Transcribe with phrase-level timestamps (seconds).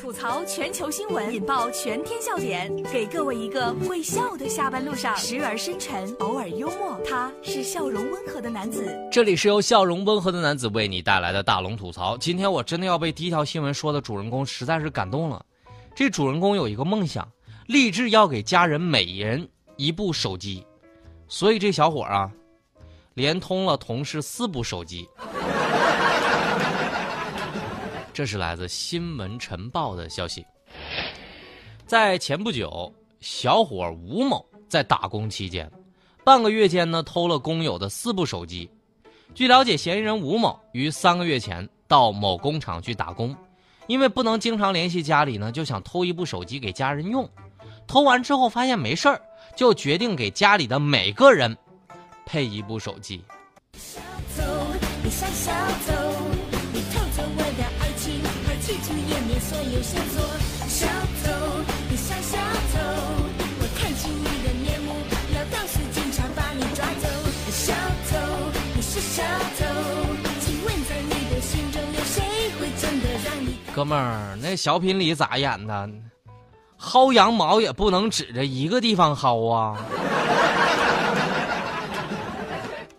[0.00, 8.88] 吐槽全球新闻，引爆全天笑点，给各位一个会笑的下班路上，时而深沉，偶尔幽默，他是笑容温和的男子。
[9.12, 12.16] 这里是由笑容温和的男子为你带来的大龙吐槽。
[12.16, 15.44] 今天我真的要被第一条新闻说的主人公实在是感动了。
[15.94, 17.30] 这主人公有一个梦想，
[17.66, 19.46] 立志要给家人每人
[19.76, 20.64] 一部手机，
[21.28, 22.32] 所以这小伙啊，
[23.12, 25.06] 连通了同事四部手机。
[28.16, 30.42] 这是来自《新闻晨报》的消息。
[31.86, 35.70] 在前不久，小伙吴某在打工期间，
[36.24, 38.70] 半个月间呢偷了工友的四部手机。
[39.34, 43.36] 据了解，嫌疑人吴某于三个月前到某工厂去打工，
[43.86, 47.28] 因为不能经常联系家里呢，就想偷一部手机给家人用。
[47.86, 49.20] 偷完之后发现没事儿，
[49.54, 51.54] 就决定给家里的每个人
[52.24, 53.22] 配一部手机。
[53.74, 54.00] 小
[54.38, 54.42] 偷，
[55.04, 55.52] 你像小
[55.86, 56.05] 偷。
[59.48, 60.20] 所有线索，
[60.66, 60.88] 小
[61.22, 61.30] 偷，
[61.88, 62.80] 你像小偷，
[63.60, 64.92] 我看清你的面目，
[65.36, 67.06] 要告诉警察把你抓走。
[67.52, 67.72] 小
[68.10, 68.18] 偷，
[68.74, 69.22] 你是小
[69.56, 69.64] 偷，
[70.40, 72.24] 请问在你的心中有谁
[72.58, 73.56] 会真的让你？
[73.72, 75.88] 哥们儿，那小品里咋演的？
[76.80, 79.76] 薅羊毛也不能指着一个地方薅啊。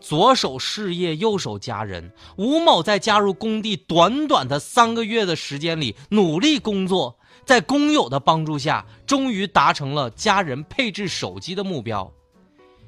[0.07, 2.13] 左手事业，右手家人。
[2.37, 12.09] 吴某在加入工地短短的三个月的时间里，努力工作，在工友的帮助下，终于达成了家人配置手机的目标。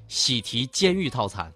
[0.08, 1.52] 喜提监狱套餐。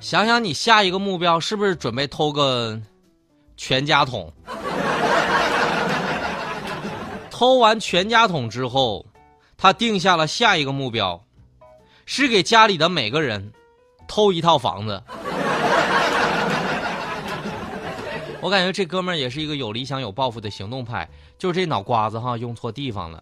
[0.00, 2.80] 想想你下一个目标是不是准备偷个
[3.56, 4.32] 全家桶？
[7.36, 9.04] 偷完全家桶之后，
[9.56, 11.20] 他定下了下一个目标，
[12.06, 13.52] 是给家里的每个人
[14.06, 15.02] 偷一套房子。
[18.40, 23.20] 我感觉这哥们儿也是一个有理想、有抱负的行动派，就是这脑瓜子哈用错地方了。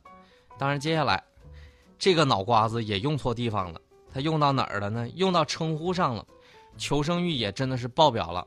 [0.59, 1.25] 当然，接下来
[1.99, 3.81] 这个脑瓜子也用错地方了，
[4.12, 5.09] 他用到哪儿了呢？
[5.15, 6.22] 用到称呼上了，
[6.77, 8.47] 求生欲也真的是爆表了。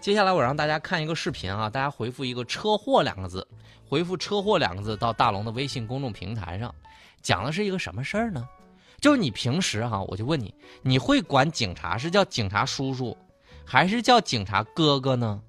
[0.00, 3.46] 接下来我让大家看一个视频啊，大家回复一个“车祸”两个字。
[3.88, 6.74] 回复“车祸”两个字到大龙的微信公众平台上，
[7.22, 8.48] 讲的是一个什么事儿呢？
[9.00, 13.16] 就是你平时哈，我就问你，你会管警察是叫警察叔叔，
[13.64, 15.40] 还是叫警察哥哥呢？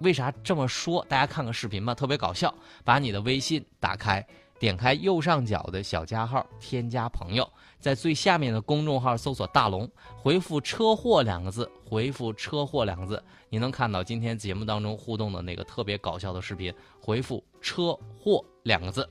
[0.00, 1.04] 为啥这么说？
[1.08, 2.52] 大家看个视频吧，特别搞笑。
[2.82, 4.26] 把你的微信打开，
[4.64, 7.46] 点开右上角的小加号，添加朋友，
[7.78, 9.86] 在最下面的公众号搜索“大龙”，
[10.16, 13.22] 回复“车祸”两个字，回复“车祸”两个字。
[13.50, 19.06] 你能看到今天节目当中互动的那个特别搞笑的视频，回复“车祸”两个字。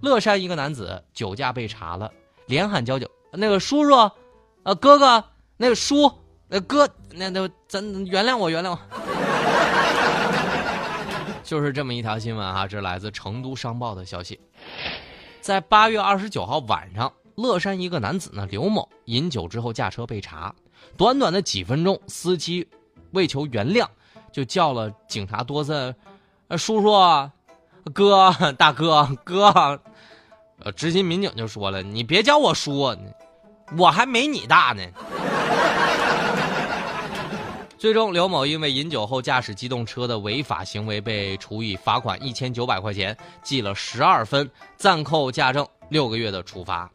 [0.00, 2.10] 乐山一个男子酒驾被查了，
[2.46, 4.10] 连喊交警，那个叔叔，
[4.62, 5.22] 呃哥哥，
[5.58, 6.10] 那个叔，
[6.48, 8.78] 那哥，那那咱原谅我，原谅我。
[11.50, 14.38] 就是这么一条新闻啊，这来自成都商报的消息，
[15.40, 20.54] 在八月二十九号晚上，乐山一个男子呢刘某饮酒之后驾车被查，
[20.96, 22.68] 短短的几分钟，司机。
[23.10, 23.84] 为求原谅，
[24.32, 25.92] 就叫了警察多次，
[26.46, 26.92] 呃，叔叔、
[27.92, 29.48] 哥、大哥、哥，
[30.60, 32.96] 呃，执勤民警就说了：“你别叫我叔，
[33.76, 34.84] 我还没你大呢。”
[37.80, 46.90] 最终，刘某因为饮酒后驾驶机动车的违法行为被处以罚款一千九百块钱，记了十二分，暂扣驾证六个月的处罚。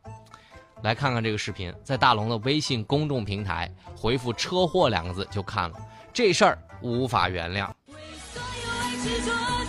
[0.83, 5.75] 来看看这个视频，在大龙的微信公众平台回复“车祸”两个字就看了。
[6.13, 7.67] 这事儿无法原谅。
[7.87, 7.95] 为
[8.31, 9.64] 所有爱执着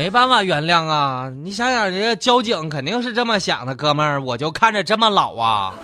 [0.00, 1.30] 没办法原谅啊！
[1.42, 5.74] 你想想，人家交警肯定是这么想的，哥们儿，我就看着这么老啊。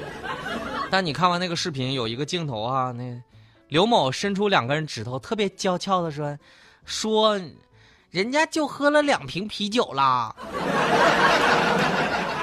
[0.90, 3.18] 但你看完那个视频，有一个镜头啊，那
[3.68, 6.36] 刘某伸出两根指头，特别娇俏的说
[6.84, 7.40] ：“说，
[8.10, 10.36] 人家就喝了两瓶啤酒啦。”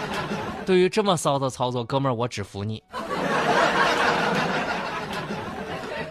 [0.65, 2.81] 对于这么骚的操作，哥们儿，我只服你。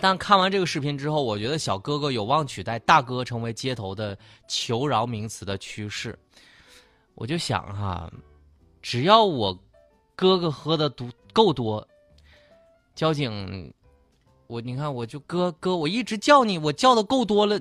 [0.05, 4.15] 但看完这个视频之后，我觉得小哥哥有望取代大哥成为街头的
[4.47, 6.15] 求饶名词的趋势。
[7.15, 8.13] 我就想哈，
[8.83, 9.59] 只要我
[10.15, 11.89] 哥哥喝的多够多，
[12.95, 13.73] 交警，
[14.47, 17.59] 我你看我就哥哥，我一直叫你，我叫的够多了，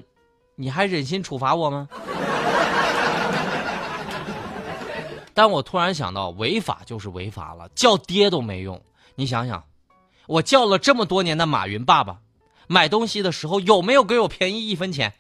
[0.56, 1.88] 你还忍心处罚我吗？
[5.34, 8.82] 但我突然想到，违法就是违法了，叫爹都没用。
[9.16, 9.64] 你想想，
[10.28, 12.20] 我叫了这么多年的马云爸爸，
[12.74, 15.14] 买东西的时候有没有给我便宜一分钱？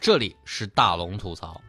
[0.00, 1.60] 这里是大龙吐槽，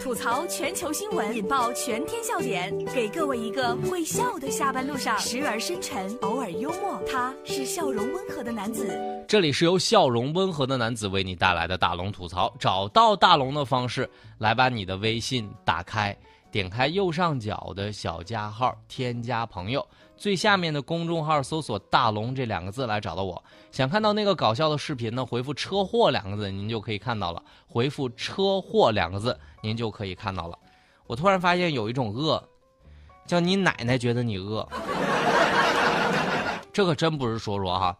[0.00, 8.98] 吐槽全球新闻，引爆全天笑点，给各位一个会笑的下班路上，时而深沉，偶尔幽默，他是笑容温和的男子。
[9.28, 12.52] 这里是由笑容温和的男子为你带来的大龙吐槽。
[12.58, 16.16] 找到大龙的方式，来把你的微信打开，
[16.50, 19.86] 点开右上角的小加号，添加朋友。
[20.16, 23.42] 最下面的公众号搜索“大龙”这两个字来找到我。
[23.70, 27.42] 想看到那个搞笑的视频呢，回复“车祸”两个字，您就可以看到了。
[27.66, 30.58] 回复“车祸”两个字，您就可以看到了。
[31.06, 32.42] 我突然发现有一种饿，
[33.26, 34.68] 叫你奶奶觉得你饿。
[36.70, 37.96] 这可真不是说说哈。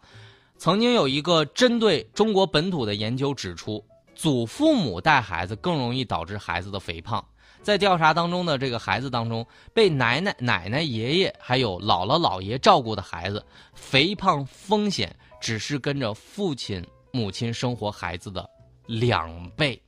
[0.57, 3.83] 曾经有一个针对中国本土的研究指出，
[4.13, 7.25] 祖父母带孩子更容易导致孩子的肥胖。
[7.61, 18.49] 在调查当中的这个孩子当中，被奶奶、奶奶、爷爷还有姥姥、姥爷照顾的孩子，肥胖风险只是跟着父亲、母亲生活孩子的
[18.87, 19.79] 两倍。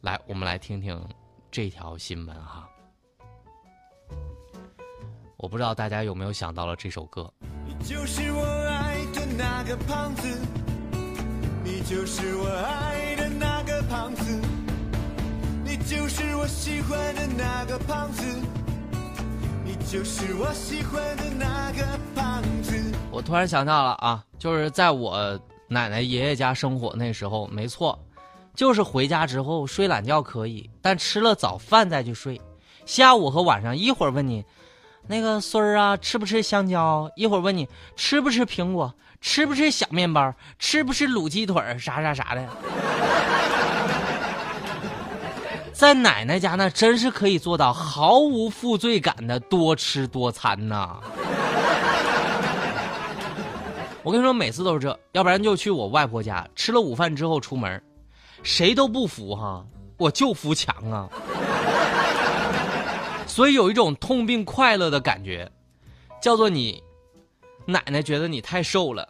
[0.00, 1.02] 来，我们来听听
[1.50, 2.68] 这条新闻哈。
[5.36, 7.30] 我不知道大家有没有想到了这首歌。
[7.66, 10.40] 你就是我爱的那个胖子，
[11.64, 14.43] 你就是我爱的那个胖子。
[15.86, 18.24] 就是我喜欢的那个胖子，
[19.62, 21.84] 你就是我喜欢的那个
[22.14, 22.74] 胖子。
[23.10, 25.38] 我突然想到了啊，就是在我
[25.68, 27.98] 奶奶爷爷家生活那时候，没错，
[28.54, 32.40] 就是回家之后睡懒觉可以，但吃了早饭再去睡。
[32.86, 34.42] 下午和晚上一会儿问你，
[35.06, 37.10] 那个孙儿啊，吃不吃香蕉？
[37.14, 38.94] 一会儿问你吃不吃苹果？
[39.20, 40.34] 吃不吃小面包？
[40.58, 41.62] 吃不吃卤鸡腿？
[41.78, 42.48] 啥啥啥的。
[45.84, 50.96] 在奶奶家那真是可以做到毫无负罪感的多吃多餐呐！
[54.02, 57.82] 我跟你说，每次都是这，要不然就去我外婆家吃了午饭之后出门，
[58.42, 59.62] 谁都不服哈，
[59.98, 61.06] 我就服强啊！
[63.26, 65.46] 所以有一种痛并快乐的感觉，
[66.18, 66.82] 叫做你
[67.66, 69.06] 奶奶觉得你太瘦了。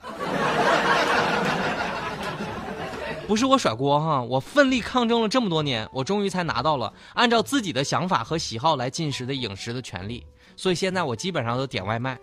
[3.27, 10.25] 不是我甩锅哈，我奋力抗争了这么多年，我终于才拿到了按照自己的想法和喜好来进食的饮食的权利，
[10.57, 12.19] 所以现在我基本上都点外卖。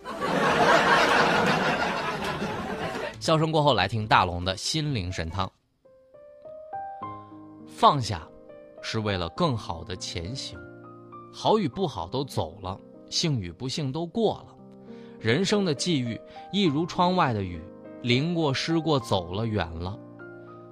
[3.18, 5.50] 笑声过后，来听大龙的心灵神汤。
[7.66, 8.26] 放下，
[8.80, 10.58] 是为了更好的前行。
[11.32, 12.78] 好与不好都走了，
[13.10, 14.54] 幸与不幸都过了。
[15.18, 16.20] 人生的际遇，
[16.52, 17.60] 一如窗外的雨，
[18.02, 19.98] 淋过、湿过，走了，远了。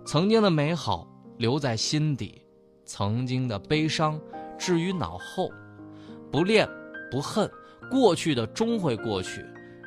[0.04, 1.06] 曾经的美好
[1.38, 2.42] 留在心底，
[2.84, 4.20] 曾经的悲伤
[4.58, 5.50] 置于脑后，
[6.32, 6.68] 不恋
[7.10, 7.48] 不恨，
[7.90, 9.44] 过去的终会过去，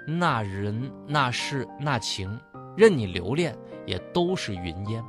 [0.07, 2.39] 那人那事那情，
[2.77, 5.04] 任你留恋也都是云烟。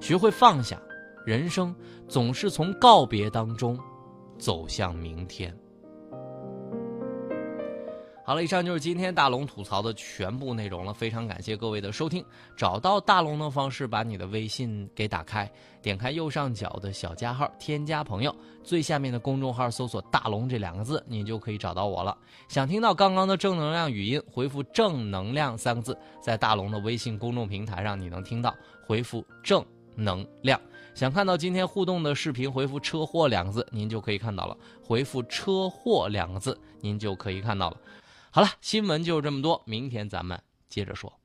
[0.00, 0.80] 学会放下，
[1.26, 1.74] 人生
[2.06, 3.78] 总是从告别当中
[4.38, 5.56] 走向明天。
[8.26, 10.94] 好了，以上就是今天大龙吐槽的全部内容了。
[10.94, 12.24] 非常感谢各位的收听。
[12.56, 15.46] 找到大龙的方式，把你的微信给打开，
[15.82, 22.16] 点开右上角的小加号，添加朋友，最下面的公众号搜索“大龙”这两个字，你就可以找到我了。
[22.48, 28.54] 想听到刚刚的正能量语音，回复“正能量”三个字，在大龙的微信公众平台上你能听到，
[28.86, 29.62] 回复“正
[29.94, 30.58] 能量”。
[30.94, 34.56] 想看到今天互动的视频，回复“车祸”两个字，您就可以看到了。
[34.82, 37.76] 回复“车祸”两个字，您就可以看到了。
[38.34, 41.20] 好了，新闻就这么多，明天咱们接着说。